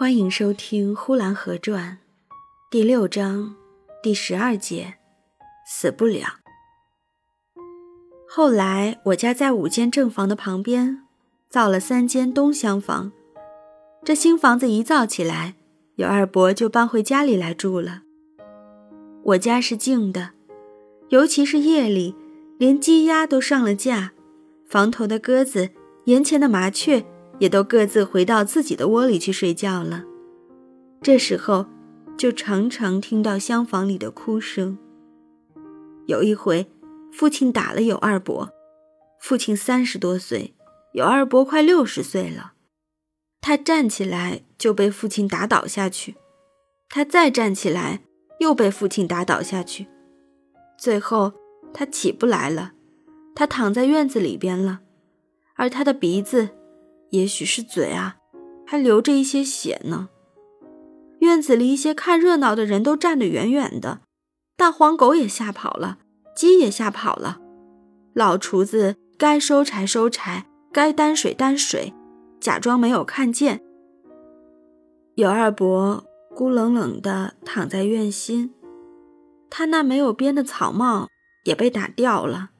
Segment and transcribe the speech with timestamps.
[0.00, 1.98] 欢迎收听《呼兰河传》
[2.70, 3.54] 第六章
[4.02, 4.94] 第十二节，
[5.66, 6.38] 死不了。
[8.26, 11.02] 后来我家在五间正房的旁边
[11.50, 13.12] 造了三间东厢房，
[14.02, 15.56] 这新房子一造起来，
[15.96, 18.04] 有二伯就搬回家里来住了。
[19.24, 20.30] 我家是静的，
[21.10, 22.16] 尤其是夜里，
[22.56, 24.12] 连鸡鸭都上了架，
[24.66, 25.68] 房头的鸽子，
[26.04, 27.04] 檐前的麻雀。
[27.40, 30.04] 也都各自回到自己的窝里去睡觉了。
[31.02, 31.66] 这时候，
[32.16, 34.78] 就常常听到厢房里的哭声。
[36.06, 36.70] 有一回，
[37.10, 38.50] 父亲打了有二伯，
[39.18, 40.54] 父亲三十多岁，
[40.92, 42.52] 有二伯快六十岁了。
[43.40, 46.16] 他站起来就被父亲打倒下去，
[46.90, 48.02] 他再站起来
[48.38, 49.86] 又被父亲打倒下去，
[50.76, 51.32] 最后
[51.72, 52.72] 他起不来了，
[53.34, 54.80] 他躺在院子里边了，
[55.54, 56.50] 而他的鼻子。
[57.10, 58.16] 也许是嘴啊，
[58.66, 60.08] 还流着一些血呢。
[61.20, 64.00] 院子里一些看热闹的人都站得远远的，
[64.56, 65.98] 大黄狗也吓跑了，
[66.34, 67.38] 鸡也吓跑了。
[68.14, 71.92] 老厨子该收柴收柴，该担水担水，
[72.40, 73.60] 假装没有看见。
[75.16, 78.54] 有二伯孤冷冷地躺在院心，
[79.50, 81.08] 他那没有边的草帽
[81.44, 82.50] 也被打掉了，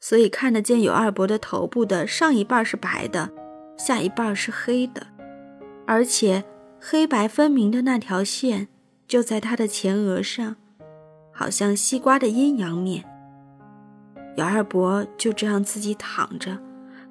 [0.00, 3.32] 所以看得见有二伯的头部的上一半是白的。
[3.76, 5.06] 下一半是黑的，
[5.86, 6.44] 而且
[6.80, 8.68] 黑白分明的那条线
[9.06, 10.56] 就在他的前额上，
[11.32, 13.04] 好像西瓜的阴阳面。
[14.36, 16.58] 姚二伯就这样自己躺着，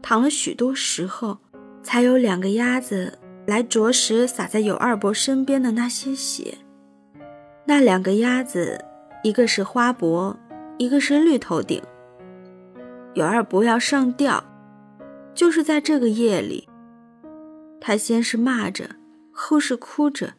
[0.02, 1.38] 躺了许多时候，
[1.84, 6.58] 才有两个鸭子来啄食洒在有二伯身边的那些血。
[7.66, 8.84] 那两个鸭子，
[9.24, 10.36] 一个是花脖，
[10.78, 11.82] 一个是绿头顶。
[13.14, 14.44] 有二伯要上吊。
[15.34, 16.68] 就是在这个夜里，
[17.80, 18.90] 他先是骂着，
[19.32, 20.34] 后是哭着，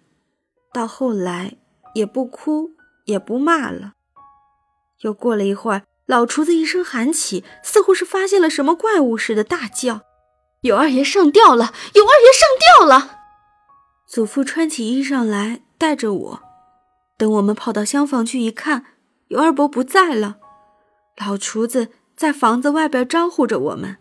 [0.72, 1.56] 到后来
[1.94, 2.72] 也不哭
[3.06, 3.94] 也不骂了。
[5.00, 10.02] 又过了一会儿，老厨子一声喊起，似乎是发现了什么怪物似的，大叫
[10.62, 11.72] ：“有二爷上吊了！
[11.94, 13.18] 有二爷上吊了！”
[14.06, 16.42] 祖父穿起衣裳来，带着我。
[17.16, 18.84] 等我们跑到厢房去一看，
[19.28, 20.36] 尤二伯不在了。
[21.16, 23.96] 老厨子在房子外边招呼着我们。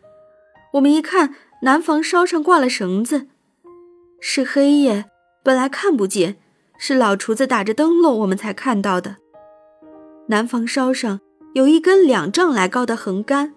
[0.74, 3.28] 我们一看，南房梢上挂了绳子，
[4.22, 5.06] 是黑夜，
[5.44, 6.38] 本来看不见，
[6.78, 9.18] 是老厨子打着灯笼，我们才看到的。
[10.28, 11.20] 南房梢上
[11.54, 13.54] 有一根两丈来高的横杆，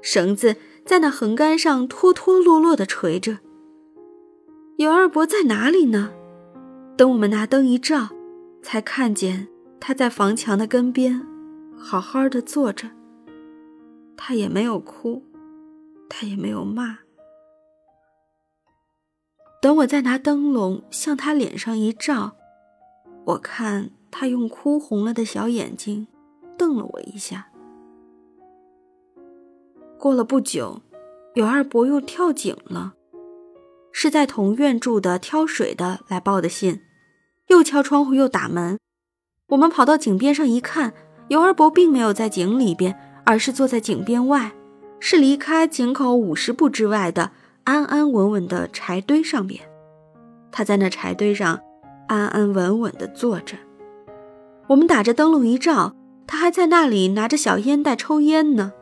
[0.00, 0.54] 绳子
[0.84, 3.38] 在那横杆上脱脱落落的垂着。
[4.76, 6.12] 有二伯在哪里呢？
[6.96, 8.10] 等我们拿灯一照，
[8.62, 9.48] 才看见
[9.80, 11.20] 他在房墙的根边，
[11.76, 12.90] 好好的坐着。
[14.16, 15.24] 他也没有哭。
[16.08, 16.98] 他也没有骂。
[19.60, 22.36] 等我再拿灯笼向他脸上一照，
[23.24, 26.06] 我看他用哭红了的小眼睛
[26.58, 27.48] 瞪了我一下。
[29.98, 30.82] 过了不久，
[31.34, 32.92] 尤二伯又跳井了，
[33.90, 36.82] 是在同院住的挑水的来报的信，
[37.46, 38.78] 又敲窗户又打门。
[39.48, 40.92] 我们跑到井边上一看，
[41.28, 44.52] 尤二伯并没有在井里边，而是坐在井边外。
[45.06, 47.32] 是离开井口五十步之外的
[47.64, 49.60] 安安稳稳的柴堆上面，
[50.50, 51.60] 他在那柴堆上
[52.06, 53.54] 安安稳稳地坐着。
[54.68, 55.94] 我们打着灯笼一照，
[56.26, 58.72] 他还在那里拿着小烟袋抽烟呢。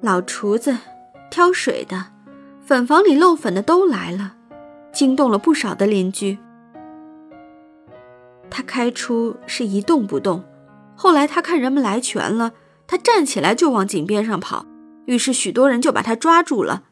[0.00, 0.76] 老厨子、
[1.30, 2.06] 挑水的、
[2.60, 4.34] 粉房里漏粉的都来了，
[4.90, 6.38] 惊动了不少的邻居。
[8.50, 10.42] 他开出是一动不动，
[10.96, 12.54] 后来他看人们来全了，
[12.88, 14.66] 他站起来就往井边上跑。
[15.08, 16.84] 于是许多人就把他抓住了。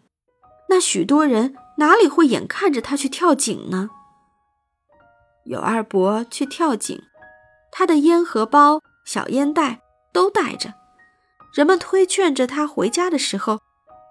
[0.71, 3.91] 那许多人哪里会眼看着他去跳井呢？
[5.44, 7.03] 有二伯去跳井，
[7.71, 9.82] 他的烟盒包、小烟袋
[10.15, 10.72] 都带着。
[11.53, 13.60] 人们推劝着他回家的时候，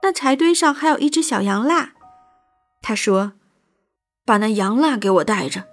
[0.03, 1.93] 那柴堆上还有一只小羊蜡。
[2.83, 3.33] 他说
[4.23, 5.63] ：“把那羊蜡给我带着。”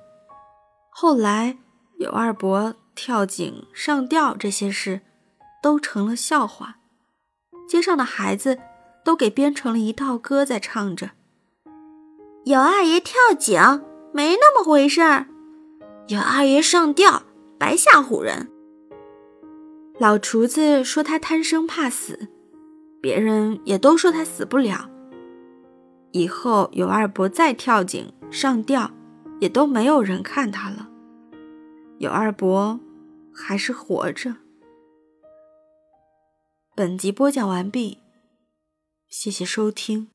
[0.90, 1.58] 后来
[1.99, 5.02] 有二伯跳井、上吊这些事，
[5.62, 6.78] 都成了笑话。
[7.69, 8.59] 街上的孩子
[9.05, 11.11] 都给编成了一套歌，在唱着
[12.44, 13.82] ：“有二爷跳井，
[14.12, 15.26] 没那么回事儿；
[16.09, 17.23] 有二爷上吊，
[17.59, 18.49] 白吓唬人。”
[19.99, 22.29] 老厨子说他贪生怕死，
[23.00, 24.91] 别人也都说他死不了。
[26.11, 28.91] 以后有二伯再跳井上吊，
[29.41, 30.88] 也都没有人看他了。
[31.99, 32.81] 有二伯
[33.32, 34.35] 还是活着。
[36.82, 37.99] 本集播讲完毕，
[39.08, 40.12] 谢谢收听。